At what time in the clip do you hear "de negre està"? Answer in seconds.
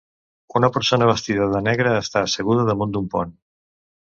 1.51-2.25